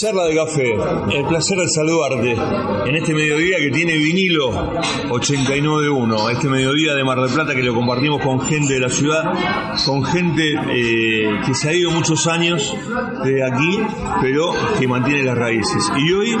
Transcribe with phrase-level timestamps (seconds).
[0.00, 0.72] Charla de café,
[1.12, 2.32] el placer de saludarte
[2.88, 4.50] en este mediodía que tiene vinilo
[5.10, 9.24] 89.1, este mediodía de Mar del Plata que lo compartimos con gente de la ciudad,
[9.84, 12.74] con gente eh, que se ha ido muchos años
[13.24, 13.78] de aquí,
[14.22, 15.92] pero que mantiene las raíces.
[15.98, 16.34] Y hoy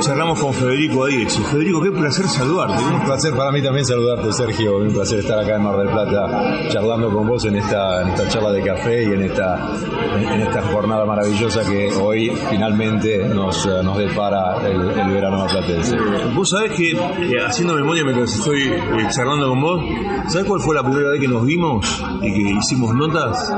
[0.00, 1.32] charlamos con Federico Adiech.
[1.50, 2.82] Federico, qué placer saludarte.
[2.82, 4.78] Un placer para mí también saludarte, Sergio.
[4.78, 8.62] Un placer estar acá en Mar del Plata charlando con vos en esta, charla de
[8.62, 13.01] café y en esta jornada maravillosa que hoy finalmente
[13.34, 15.96] nos, eh, nos depara el, el verano marplatense.
[16.34, 19.82] Vos sabés que, eh, haciendo memoria mientras estoy eh, charlando con vos,
[20.28, 23.52] ¿sabés cuál fue la primera vez que nos vimos y que hicimos notas?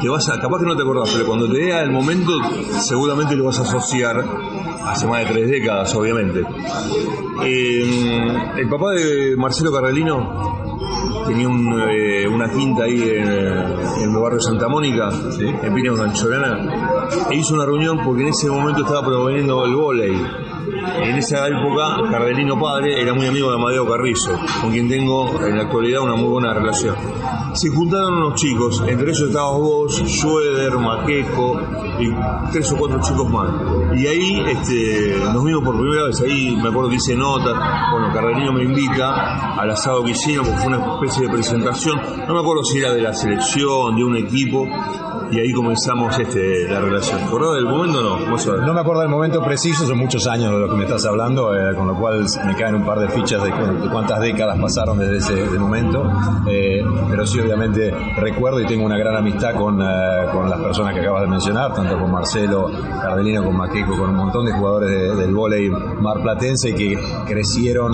[0.00, 2.32] Te vas a, capaz que no te acordás, pero cuando te vea el momento,
[2.80, 4.24] seguramente lo vas a asociar
[4.84, 6.42] hace más de tres décadas, obviamente.
[7.44, 10.67] El papá de Marcelo Carrelino
[11.26, 15.92] tenía un, eh, una quinta ahí en, en el barrio Santa Mónica, en Piña
[17.30, 20.47] e hizo una reunión porque en ese momento estaba promoviendo el volei.
[21.02, 25.56] En esa época, Cardelino padre era muy amigo de Amadeo Carrizo, con quien tengo en
[25.56, 26.96] la actualidad una muy buena relación.
[27.54, 31.60] Se juntaron unos chicos, entre ellos estabas vos, Schroeder, Maqueco
[31.98, 32.10] y
[32.52, 33.50] tres o cuatro chicos más.
[33.96, 37.54] Y ahí este, nos vimos por primera vez, ahí me acuerdo que hice notas,
[37.90, 42.34] bueno, Cardelino me invita al asado que hicimos, porque fue una especie de presentación, no
[42.34, 44.66] me acuerdo si era de la selección, de un equipo,
[45.30, 47.18] y ahí comenzamos este, la relación.
[47.18, 48.66] ¿Te acordás del momento o no?
[48.66, 51.54] No me acuerdo del momento preciso, son muchos años de lo que me estás hablando,
[51.54, 54.58] eh, con lo cual me caen un par de fichas de, cu- de cuántas décadas
[54.58, 56.10] pasaron desde ese momento.
[56.48, 59.84] Eh, pero sí, obviamente, recuerdo y tengo una gran amistad con, eh,
[60.32, 62.70] con las personas que acabas de mencionar, tanto con Marcelo,
[63.02, 67.92] Cardelino, con Maqueco, con un montón de jugadores de- del vóley marplatense que crecieron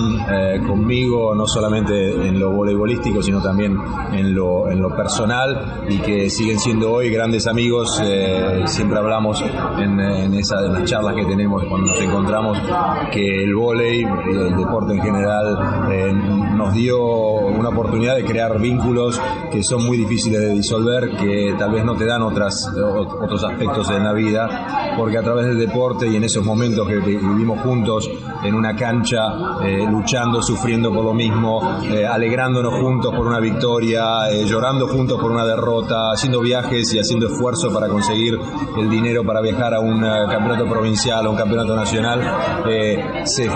[0.66, 3.76] conmigo, no solamente en lo voleibolístico, sino también
[4.12, 8.00] en lo, en lo personal y que siguen siendo hoy grandes amigos.
[8.04, 9.40] eh, siempre hablamos
[9.78, 10.40] en, en, en
[10.72, 12.58] las charlas que tenemos cuando nos encontramos
[13.12, 19.18] que el vóley el deporte en general eh, nos dio una oportunidad de crear vínculos
[19.50, 23.42] que son muy difíciles de disolver, que tal vez no te dan otras, ot- otros
[23.44, 27.16] aspectos en la vida, porque a través del deporte y en esos momentos que vi-
[27.16, 28.10] vivimos juntos
[28.42, 29.22] en una cancha,
[29.64, 35.18] eh, luchando, sufriendo por lo mismo, eh, alegrándonos juntos por una victoria, eh, llorando juntos
[35.20, 38.38] por una derrota, haciendo viajes y haciendo esfuerzo para conseguir
[38.76, 42.20] el dinero para viajar a un eh, campeonato provincial, a un campeonato nacional,
[42.68, 43.48] eh, se,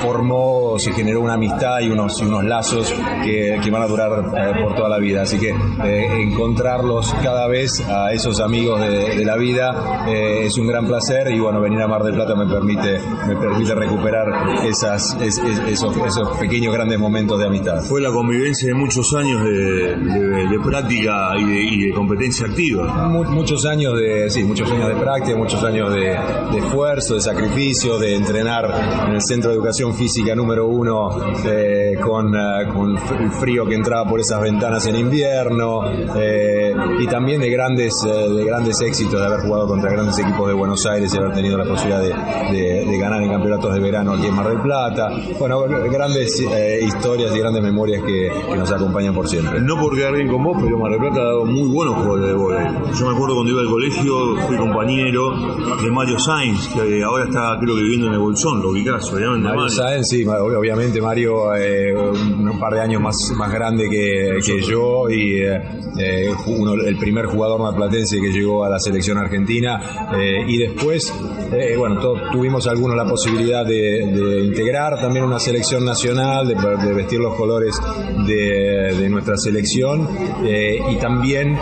[0.00, 2.92] formó, se generó una amistad y unos, unos lazos
[3.24, 5.22] que, que van a durar eh, por toda la vida.
[5.22, 11.30] Así que encontrarlos cada vez a esos amigos de, la vida es un gran placer
[11.30, 14.26] y bueno, venir a Mar del Plata me permite, me permite recuperar
[14.64, 17.82] esos, esos pequeños grandes momentos de amistad.
[17.82, 22.99] Fue la convivencia de muchos años de, práctica y de competencia activa.
[23.08, 26.00] Mu- muchos años de sí, muchos años de práctica, muchos años de,
[26.52, 28.72] de esfuerzo, de sacrificio, de entrenar
[29.08, 31.10] en el Centro de Educación Física número uno
[31.46, 32.62] eh, con, eh,
[33.20, 35.82] el frío que entraba por esas ventanas en invierno
[36.16, 40.54] eh, y también de grandes de grandes éxitos de haber jugado contra grandes equipos de
[40.54, 42.08] Buenos Aires y haber tenido la posibilidad de,
[42.86, 45.08] de- ganar en campeonatos de verano aquí en Mar del Plata.
[45.38, 45.60] Bueno,
[45.90, 49.58] grandes eh, historias y grandes memorias que, nos acompañan por siempre.
[49.62, 52.26] No por quedar bien con vos, pero Mar del Plata ha dado muy buenos jugadores
[52.26, 52.66] de vóley.
[52.98, 55.30] Yo me acuerdo cuando iba al colegio, fui compañero
[55.82, 59.44] de Mario Sainz, que ahora está creo que viviendo en el Bolsón, lo ubicás, obviamente.
[59.48, 59.76] Mario Mario.
[59.76, 65.08] Sáenz, sí, obviamente Mario eh, un, par de años más, más grande que, que yo
[65.08, 65.62] y eh,
[65.98, 69.80] eh, uno, el primer jugador marplatense que llegó a la selección argentina
[70.16, 71.12] eh, y después,
[71.52, 76.54] eh, bueno, to- tuvimos algunos la posibilidad de, de integrar también una selección nacional, de,
[76.86, 77.80] de vestir los colores
[78.26, 80.08] de, de nuestra selección
[80.44, 81.56] eh, y también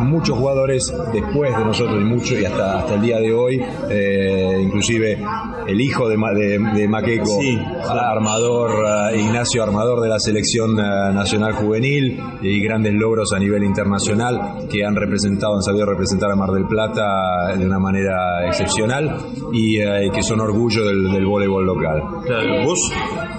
[0.00, 4.58] muchos jugadores después de nosotros y mucho y hasta, hasta el día de hoy, eh,
[4.62, 5.18] inclusive
[5.66, 7.58] el hijo de, de, de Maqueco, Sí.
[7.88, 8.70] armador,
[9.14, 10.82] eh, Ignacio Armador de la selección eh,
[11.12, 16.36] nacional juvenil y grandes logros a nivel internacional que han representado, han sabido representar a
[16.36, 19.16] Mar del Plata de una manera excepcional
[19.52, 22.02] y eh, que son orgullo del, del voleibol local.
[22.24, 22.92] Claro, vos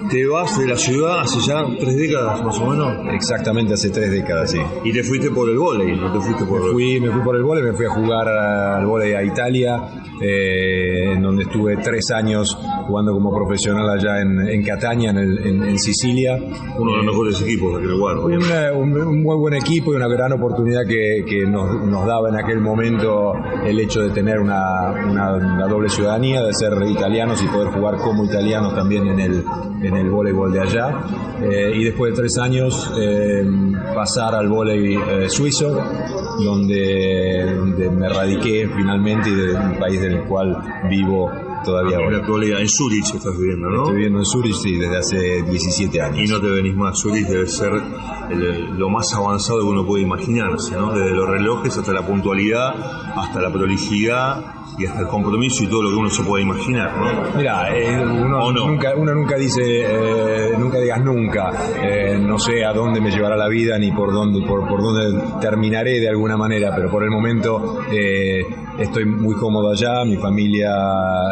[0.10, 4.12] te vas de la ciudad hace ya tres décadas más o menos Exactamente hace tres
[4.12, 4.60] décadas, sí.
[4.84, 6.51] y te fuiste por el vóley, no te fuiste por...
[6.72, 9.78] Fui, me fui por el vóley, me fui a jugar al vóley a Italia,
[10.22, 12.58] eh, en donde estuve tres años
[12.88, 16.36] jugando como profesional allá en, en Catania, en, el- en- en Sicilia.
[16.78, 17.88] Uno de los mejores equipos de
[18.50, 22.30] eh, un- un muy buen equipo y una gran oportunidad que, que nos, nos daba
[22.30, 23.34] en aquel momento
[23.66, 27.98] el hecho de tener una, una- una doble ciudadanía, de ser italianos y poder jugar
[27.98, 29.44] como italianos también en el,
[29.82, 31.00] en el voleibol de allá.
[31.42, 33.44] Eh, y después de tres años eh,
[33.94, 35.82] pasar al voleibol eh, suizo
[36.44, 37.56] donde,
[37.92, 40.58] me radiqué finalmente y del país del cual
[40.90, 41.30] vivo
[41.64, 42.18] todavía En ahora.
[42.18, 43.78] la actualidad, en Zurich estás viviendo, ¿no?
[43.84, 46.20] Estoy viviendo en Zurich sí, desde hace 17 años.
[46.20, 47.72] Y no te venís más, Zurich debe ser
[48.30, 50.94] el- lo más avanzado que uno puede imaginarse, ¿no?
[50.94, 52.74] Desde los relojes hasta la puntualidad,
[53.16, 54.46] hasta la prolijidad
[54.78, 57.38] y hasta el compromiso y todo lo que uno se puede imaginar, ¿no?
[57.38, 61.52] Mira, eh, uno, nunca, uno nunca dice, eh, nunca digas nunca.
[61.84, 65.22] Eh, no sé a dónde me llevará la vida ni por dónde, por, por dónde
[65.42, 67.80] terminaré de alguna manera, pero por el momento
[68.78, 70.72] estoy muy cómodo allá, mi familia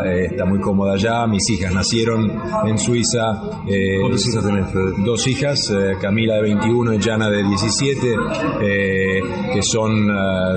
[0.06, 2.32] eh, está muy cómoda allá, mis hijas nacieron
[2.66, 3.42] en Suiza.
[3.68, 4.66] eh, ¿Cuántas hijas tenés?
[5.06, 8.16] Dos hijas, eh, Camila de 21 y Jana de 17,
[8.62, 9.22] eh,
[9.54, 10.08] que son,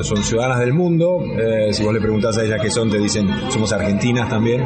[0.03, 1.21] son ciudadanas del mundo.
[1.71, 4.63] Si vos le preguntás a ellas qué son, te dicen somos argentinas también,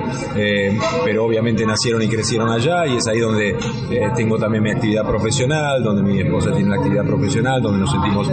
[1.05, 3.57] pero obviamente nacieron y crecieron allá y es ahí donde
[4.17, 8.29] tengo también mi actividad profesional, donde mi esposa tiene una actividad profesional, donde nos sentimos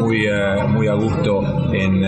[0.00, 0.26] muy,
[0.68, 1.42] muy a gusto
[1.72, 2.02] en,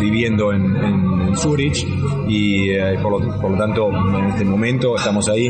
[0.00, 1.86] viviendo en, en- Zurich
[2.28, 3.88] y eh, por, lo, por lo tanto
[4.18, 5.48] en este momento estamos ahí.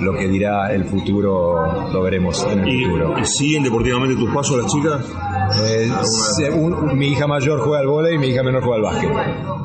[0.00, 3.14] Lo que dirá el futuro lo veremos en el ¿Y, futuro.
[3.20, 5.00] y siguen deportivamente tus pasos las chicas?
[5.66, 5.88] Eh,
[6.38, 9.10] se- un- mi hija mayor juega al vóley y mi hija menor juega al básquet.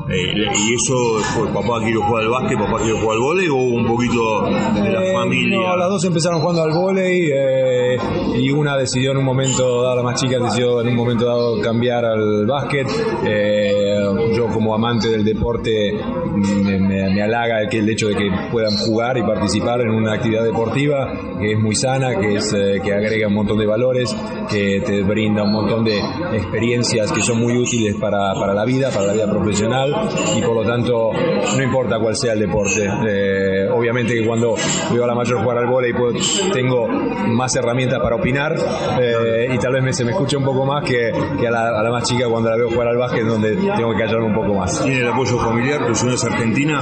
[0.08, 3.54] Eh, ¿Y eso fue papá quiere jugar al básquet, papá quiere jugar al vóley o
[3.54, 4.42] un poquito
[4.82, 5.58] de la Eh, familia?
[5.58, 7.30] No, las dos empezaron jugando al vóley
[8.36, 11.60] y una decidió en un momento dado, la más chica decidió en un momento dado
[11.60, 12.86] cambiar al básquet.
[14.34, 15.92] Yo como amante del deporte
[16.34, 20.19] me, me- me halaga el, el hecho de que puedan jugar y participar en una
[20.20, 24.14] actividad deportiva que es muy sana, que, es, eh, que agrega un montón de valores,
[24.50, 25.98] que te brinda un montón de
[26.32, 29.94] experiencias que son muy útiles para, para la vida, para la vida profesional
[30.36, 31.10] y por lo tanto
[31.56, 32.84] no importa cuál sea el deporte.
[33.08, 34.54] Eh, obviamente que cuando
[34.92, 36.12] veo a la mayor jugar al vóley puedo-
[36.52, 38.54] tengo más herramientas para opinar
[39.00, 41.68] eh, y tal vez me, se me escuche un poco más que, que a, la,
[41.78, 44.34] a la más chica cuando la veo jugar al básquet donde tengo que callarme un
[44.34, 44.82] poco más.
[44.82, 45.86] ¿Tiene el apoyo familiar?
[45.86, 46.80] ¿Tu es argentina?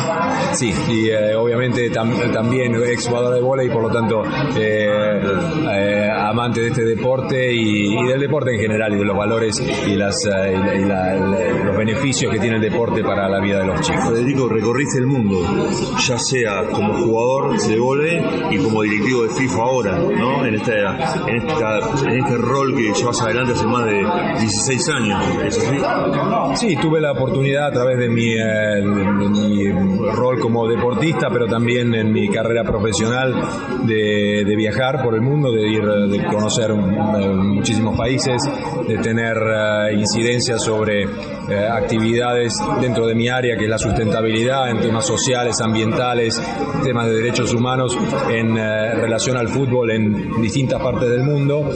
[0.53, 4.23] Sí, y eh, obviamente tam- también ex jugador de vóley y por lo tanto
[4.57, 5.23] eh,
[5.71, 9.61] eh, amante de este deporte y, y del deporte en general y de los valores
[9.87, 13.29] y, las, eh, y la- y la- la- los beneficios que tiene el deporte para
[13.29, 14.09] la vida de los chicos.
[14.09, 15.41] Federico, recorriste el mundo,
[16.07, 18.21] ya sea como jugador de vóley
[18.51, 20.45] y como directivo de FIFA ahora, ¿no?
[20.47, 20.73] En, esta,
[21.29, 21.79] en, esta,
[22.11, 23.99] en este rol que llevas adelante hace más de
[24.41, 25.77] 16 años, ¿es así?
[26.55, 29.71] Sí, tuve la oportunidad a través de mi, eh, de mi
[30.13, 35.53] rol como deportista, pero también en mi carrera profesional de, de viajar por el mundo,
[35.53, 38.43] de ir, de conocer eh, muchísimos países,
[38.87, 44.71] de tener eh, incidencia sobre eh, actividades dentro de mi área, que es la sustentabilidad,
[44.71, 46.41] en temas sociales, ambientales,
[46.83, 47.97] temas de derechos humanos,
[48.31, 51.69] en relación al fútbol en distintas partes del mundo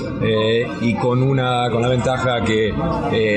[0.81, 2.69] y con una con la ventaja que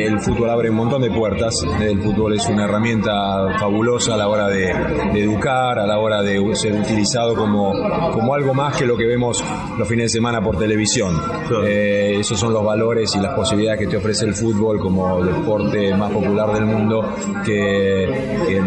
[0.06, 1.56] el fútbol abre un montón de puertas.
[1.80, 3.12] El fútbol es una herramienta
[3.60, 4.74] fabulosa a la hora de,
[5.14, 7.74] de educar, a la hora de ser utilizado como,
[8.14, 9.44] como algo más que lo que vemos
[9.78, 11.16] los fines de semana por televisión.
[11.48, 11.66] Claro.
[11.66, 15.94] Eh, esos son los valores y las posibilidades que te ofrece el fútbol como deporte
[15.96, 17.04] más popular del mundo
[17.46, 18.08] que,
[18.48, 18.62] que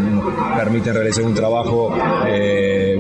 [0.57, 1.95] permiten realizar un trabajo
[2.27, 2.97] eh,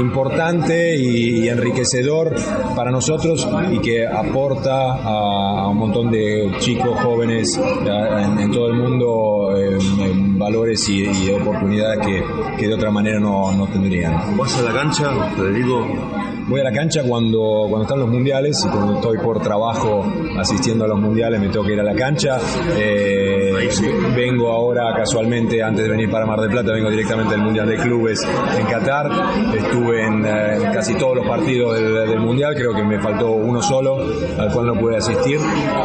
[0.00, 2.34] importante y, y enriquecedor
[2.76, 8.50] para nosotros y que aporta a, a un montón de chicos, jóvenes a- en, en
[8.52, 12.22] todo el mundo eh, en valores y, y oportunidades que,
[12.58, 14.36] que de otra manera no, no tendrían.
[14.36, 15.59] ¿Vas a la cancha, Federico?
[15.62, 20.04] Voy a la cancha cuando, cuando están los mundiales y cuando estoy por trabajo
[20.38, 22.38] asistiendo a los mundiales me tengo que ir a la cancha.
[22.76, 23.68] Eh,
[24.16, 27.76] vengo ahora casualmente, antes de venir para Mar del Plata, vengo directamente del Mundial de
[27.76, 28.26] Clubes
[28.58, 29.10] en Qatar.
[29.56, 33.62] Estuve en, eh, casi todos los partidos del, del Mundial, creo que me faltó uno
[33.62, 33.98] solo
[34.38, 35.38] al cual no pude asistir.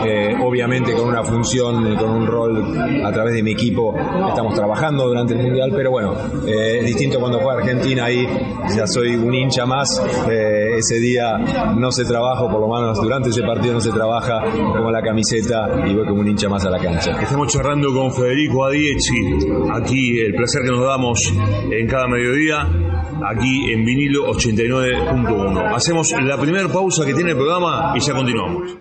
[0.06, 3.94] Eh, obviamente con una función, con un rol a través de mi equipo
[4.30, 6.16] estamos trabajando durante el Mundial, pero bueno,
[6.48, 8.28] es distinto cuando juega Argentina, ahí
[8.76, 10.02] ya soy un hincha más.
[10.30, 11.38] eh, ese día
[11.76, 14.42] no se trabaja, por lo menos durante ese partido no se trabaja,
[14.76, 17.12] como la camiseta y voy como un hincha más a la cancha.
[17.22, 19.16] Estamos charlando con Federico Adieci,
[19.74, 21.34] aquí el placer que nos damos
[21.72, 22.68] en cada mediodía,
[23.26, 25.76] aquí en vinilo 89.1.
[25.76, 28.72] Hacemos la primera pausa que tiene el programa y ya continuamos.